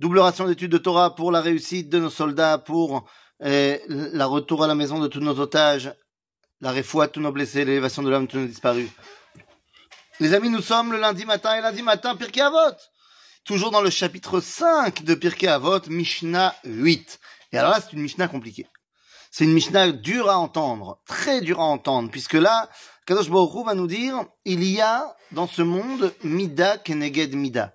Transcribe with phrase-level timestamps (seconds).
[0.00, 3.04] Double ration d'études de Torah pour la réussite de nos soldats, pour
[3.42, 5.92] euh, la retour à la maison de tous nos otages,
[6.60, 8.90] la réfoua de tous nos blessés, l'élévation de l'homme de tous nos disparus.
[10.20, 12.76] Les amis, nous sommes le lundi matin et lundi matin, Pirkei Avot.
[13.44, 17.18] Toujours dans le chapitre 5 de Pirkei Avot, Mishnah 8.
[17.52, 18.68] Et alors là, c'est une Mishnah compliquée.
[19.32, 22.68] C'est une Mishnah dure à entendre, très dure à entendre, puisque là,
[23.08, 27.72] Kadosh Baruch va nous dire, il y a dans ce monde Mida Keneged Mida.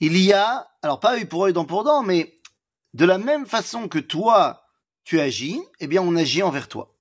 [0.00, 2.40] Il y a, alors pas œil pour œil, dent pour dent, mais
[2.94, 4.64] de la même façon que toi,
[5.04, 6.96] tu agis, eh bien on agit envers toi.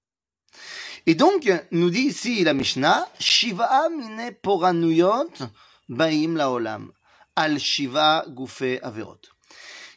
[1.06, 5.32] Et donc, nous dit ici la Mishnah, Shiva mine poranuyot
[5.88, 6.92] baim laolam,
[7.38, 9.22] al shiva gufe averot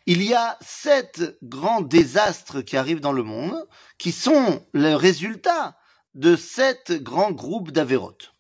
[0.07, 3.67] il y a sept grands désastres qui arrivent dans le monde,
[3.97, 5.79] qui sont le résultat
[6.15, 8.33] de sept grands groupes d'avérotes.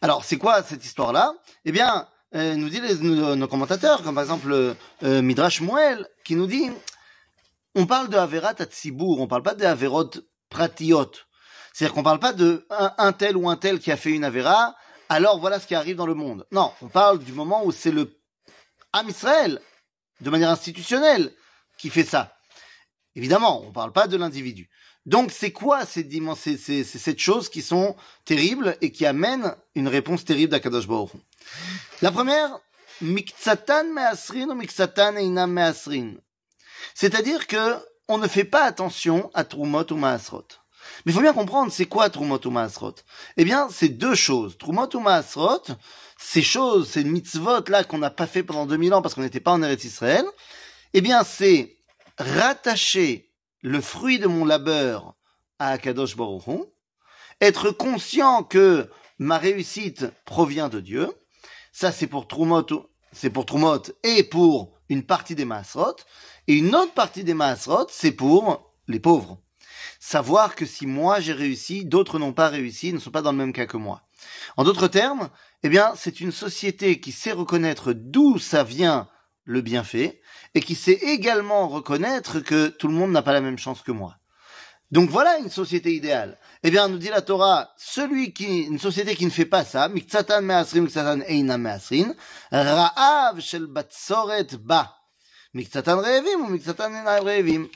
[0.00, 1.34] Alors, c'est quoi cette histoire-là?
[1.64, 4.52] Eh bien, euh, nous disent nos, commentateurs, comme par exemple
[5.02, 6.70] euh, Midrash Moel, qui nous dit,
[7.74, 10.10] on parle de Averat Atsibour, on parle pas de Averot
[10.48, 11.10] Pratiot.
[11.72, 14.76] C'est-à-dire qu'on parle pas de un, tel ou un tel qui a fait une Avera,
[15.08, 16.46] alors voilà ce qui arrive dans le monde.
[16.52, 18.20] Non, on parle du moment où c'est le
[18.92, 19.60] Am Israël
[20.20, 21.32] de manière institutionnelle
[21.78, 22.36] qui fait ça.
[23.16, 24.70] Évidemment, on ne parle pas de l'individu.
[25.06, 29.88] Donc, c'est quoi ces, ces, ces, ces choses qui sont terribles et qui amènent une
[29.88, 31.10] réponse terrible d'Akadosh Baruch
[32.00, 32.58] La première,
[33.02, 36.14] miktsatan measrin ou miktsatan einam measrin?
[36.94, 37.76] C'est-à-dire que
[38.08, 40.46] on ne fait pas attention à Trumot ou Maasrot.
[41.04, 42.94] Mais il faut bien comprendre, c'est quoi Trumot ou Maasrot?
[43.36, 44.58] Eh bien, c'est deux choses.
[44.58, 45.62] Trumot ou Maasrot,
[46.18, 49.40] ces choses, ces mitzvot là qu'on n'a pas fait pendant 2000 ans parce qu'on n'était
[49.40, 50.24] pas en Eretz Israël,
[50.92, 51.78] eh bien c'est
[52.18, 53.30] rattacher
[53.64, 55.14] le fruit de mon labeur
[55.58, 56.58] à Akadosh Baruch Hu,
[57.40, 61.10] être conscient que ma réussite provient de Dieu.
[61.72, 62.66] Ça c'est pour Trumot,
[63.10, 65.96] c'est pour Trumot et pour une partie des Maasrot.
[66.46, 69.40] Et une autre partie des Maasrot, c'est pour les pauvres.
[69.98, 73.38] Savoir que si moi j'ai réussi, d'autres n'ont pas réussi, ne sont pas dans le
[73.38, 74.02] même cas que moi.
[74.58, 75.30] En d'autres termes,
[75.62, 79.08] eh bien, c'est une société qui sait reconnaître d'où ça vient
[79.44, 80.20] le bienfait
[80.54, 83.92] et qui sait également reconnaître que tout le monde n'a pas la même chance que
[83.92, 84.16] moi.
[84.90, 86.38] Donc voilà une société idéale.
[86.62, 89.88] Eh bien, nous dit la Torah, celui qui, une société qui ne fait pas ça,
[89.88, 91.58] miktsatan me'asrin, eina
[92.52, 94.94] ra'av shel batsoret ba.
[95.52, 97.66] Miktsatan re'evim ou eina re'evim.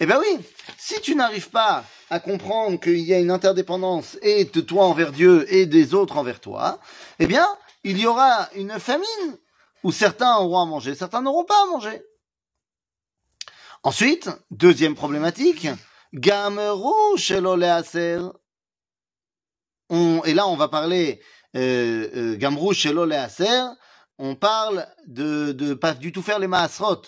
[0.00, 0.44] Eh bien oui,
[0.76, 5.12] si tu n'arrives pas à comprendre qu'il y a une interdépendance et de toi envers
[5.12, 6.80] Dieu et des autres envers toi,
[7.20, 7.46] eh bien,
[7.84, 9.38] il y aura une famine
[9.84, 12.02] où certains auront à manger, certains n'auront pas à manger.
[13.82, 15.68] Ensuite, deuxième problématique,
[17.16, 18.18] sheloleaser.
[19.90, 21.20] On, et là, on va parler
[21.54, 23.68] euh, euh, Gamru sheloleaser.
[24.18, 27.02] On parle de de pas du tout faire les maasrot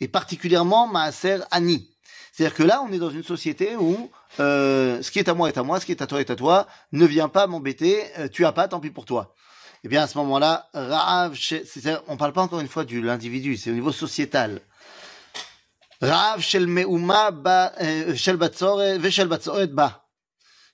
[0.00, 1.90] et particulièrement maaser ani.
[2.32, 4.10] C'est-à-dire que là, on est dans une société où
[4.40, 6.30] euh, ce qui est à moi est à moi, ce qui est à toi est
[6.30, 9.34] à toi, ne viens pas m'embêter, euh, tu as pas, tant pis pour toi.
[9.86, 11.38] Eh bien, à ce moment-là, Rav,
[12.08, 14.62] on parle pas encore une fois de l'individu, c'est au niveau sociétal.
[16.00, 20.06] Rav shel euh, shel ba.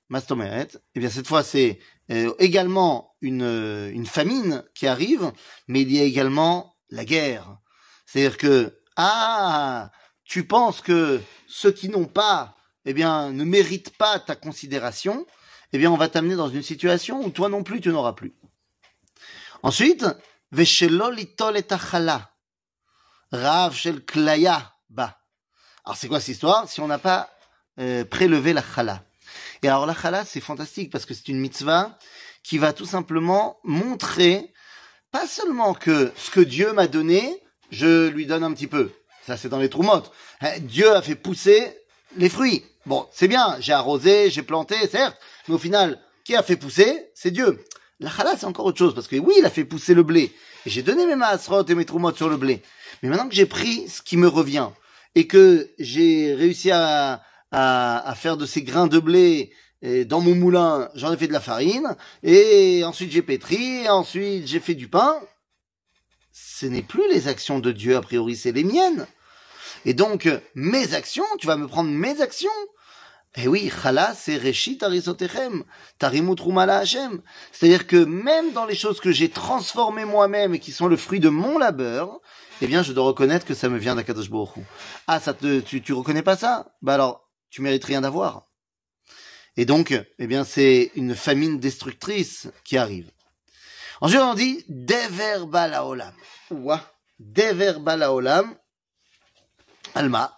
[0.09, 0.69] Mastomeret.
[0.95, 1.81] Eh bien, cette fois, c'est
[2.13, 5.33] euh, également une, une famine qui arrive,
[5.67, 7.59] mais il y a également la guerre.
[8.07, 9.91] C'est-à-dire que, ah,
[10.25, 12.55] tu penses que ceux qui n'ont pas,
[12.85, 15.27] eh bien, ne méritent pas ta considération,
[15.73, 18.35] eh bien, on va t'amener dans une situation où toi non plus, tu n'auras plus.
[19.63, 20.07] Ensuite,
[20.53, 21.67] Veshelolitol et
[23.33, 25.19] Rav shel klaya ba.
[25.85, 27.31] Alors, c'est quoi cette histoire Si on n'a pas
[27.79, 29.05] euh, prélevé la chala.
[29.63, 31.97] Et alors, la chala, c'est fantastique parce que c'est une mitzvah
[32.43, 34.53] qui va tout simplement montrer
[35.13, 38.93] pas seulement que ce que Dieu m'a donné, je lui donne un petit peu.
[39.27, 40.13] Ça, c'est dans les troumottes.
[40.41, 41.77] Hein, Dieu a fait pousser
[42.17, 42.65] les fruits.
[42.87, 47.11] Bon, c'est bien, j'ai arrosé, j'ai planté, certes, mais au final, qui a fait pousser?
[47.15, 47.65] C'est Dieu.
[48.01, 50.33] La chala, c'est encore autre chose, parce que oui, il a fait pousser le blé.
[50.67, 52.63] J'ai donné mes maasrot et mes troumottes sur le blé.
[53.03, 54.69] Mais maintenant que j'ai pris ce qui me revient,
[55.15, 59.53] et que j'ai réussi à, à, faire de ces grains de blé
[59.83, 64.47] dans mon moulin, j'en ai fait de la farine, et ensuite j'ai pétri, et ensuite
[64.47, 65.21] j'ai fait du pain,
[66.33, 69.07] ce n'est plus les actions de Dieu, a priori, c'est les miennes.
[69.85, 72.51] Et donc, mes actions, tu vas me prendre mes actions.
[73.37, 75.63] Eh oui, chala, c'est reshit arisotechem,
[75.99, 77.23] tarimut Hashem.
[77.53, 81.21] C'est-à-dire que même dans les choses que j'ai transformées moi-même et qui sont le fruit
[81.21, 82.21] de mon labeur,
[82.61, 84.31] eh bien, je dois reconnaître que ça me vient d'Akadosh
[85.07, 86.75] Ah, ça te, tu, tu reconnais pas ça?
[86.83, 88.49] Bah alors, tu mérites rien d'avoir.
[89.57, 93.11] Et donc, eh bien, c'est une famine destructrice qui arrive.
[94.01, 96.15] Ensuite, on dit Dever Balaolam.
[96.51, 96.83] Ouah.
[97.19, 98.57] Dever Balaolam.
[99.95, 100.37] Alma.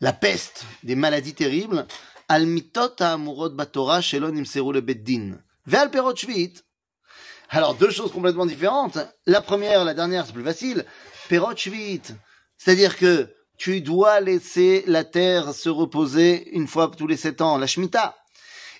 [0.00, 1.86] La peste des maladies terribles.
[2.28, 5.38] Almitot Amurot Batora Shelon Imseru le Beddin.
[5.66, 6.54] Ve'al Perot Shvit.
[7.50, 8.98] Alors, deux choses complètement différentes.
[9.26, 10.84] La première, la dernière, c'est plus facile.
[11.28, 12.02] Perot Shvit.
[12.56, 17.58] C'est-à-dire que tu dois laisser la terre se reposer une fois tous les sept ans,
[17.58, 18.16] la Shemitah.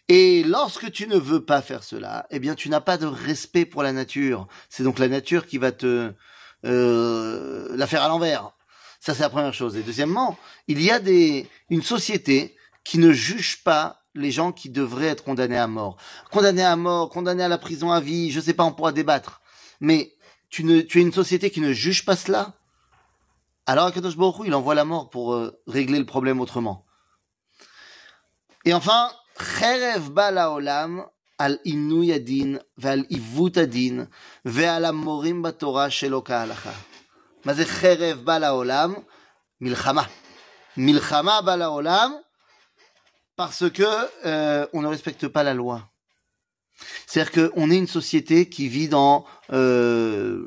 [0.09, 3.65] Et lorsque tu ne veux pas faire cela, eh bien, tu n'as pas de respect
[3.65, 4.49] pour la nature.
[4.69, 6.13] C'est donc la nature qui va te
[6.65, 8.51] euh, la faire à l'envers.
[9.01, 9.77] Ça, c'est la première chose.
[9.77, 14.71] Et deuxièmement, il y a des une société qui ne juge pas les gens qui
[14.71, 15.97] devraient être condamnés à mort.
[16.31, 19.41] Condamnés à mort, condamnés à la prison à vie, je sais pas, on pourra débattre.
[19.81, 20.15] Mais
[20.51, 22.55] tu, ne, tu es une société qui ne juge pas cela?
[23.67, 26.85] Alors Akadosh Baruch il envoie la mort pour euh, régler le problème autrement.
[28.67, 31.07] Et enfin, Kherev Bala Olam
[31.39, 34.07] al Inuyadin ve'al Ivutadin
[34.45, 36.75] ve'al Amorim Batorah Sheloka Alacha.
[37.47, 38.97] Mais Kherev Bala Olam,
[39.61, 40.07] Milchama.
[40.77, 42.21] Milchama Bala Olam,
[43.37, 43.83] parce que
[44.27, 45.91] euh, on ne respecte pas la loi.
[47.07, 50.43] C'est-à-dire qu'on est une société qui vit dans euh,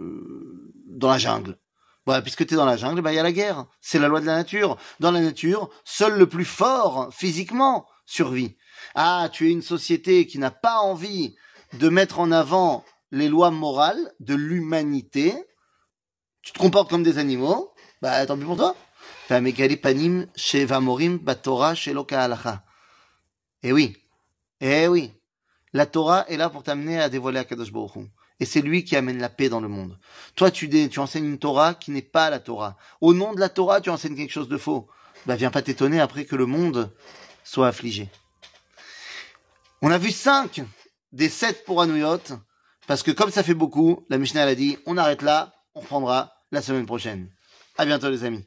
[0.87, 1.57] dans la jungle.
[2.05, 3.65] Voilà, puisque tu es dans la jungle, bah, il y a la guerre.
[3.81, 4.77] C'est la loi de la nature.
[4.99, 8.55] Dans la nature, seul le plus fort physiquement survit.
[8.95, 11.35] Ah, tu es une société qui n'a pas envie
[11.73, 15.33] de mettre en avant les lois morales de l'humanité.
[16.41, 17.73] Tu te comportes comme des animaux.
[18.01, 18.75] Bah, tant pis pour toi.
[23.63, 23.97] Eh oui.
[24.61, 25.13] Eh oui.
[25.73, 28.07] La Torah est là pour t'amener à dévoiler à Kadosh Baruch
[28.39, 29.97] et c'est lui qui amène la paix dans le monde.
[30.35, 32.77] Toi, tu, tu enseignes une Torah qui n'est pas la Torah.
[33.01, 34.87] Au nom de la Torah, tu enseignes quelque chose de faux.
[35.25, 36.91] Bah, viens pas t'étonner après que le monde
[37.43, 38.09] soit affligé.
[39.81, 40.61] On a vu cinq
[41.11, 42.19] des sept pour Anouyot,
[42.87, 46.33] parce que comme ça fait beaucoup, la Mishnah a dit, on arrête là, on reprendra
[46.51, 47.29] la semaine prochaine.
[47.77, 48.45] À bientôt les amis.